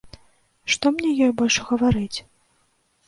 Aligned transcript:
Што 0.75 0.93
мне 0.95 1.09
ёй 1.25 1.31
больш 1.41 1.55
гаварыць? 1.71 2.19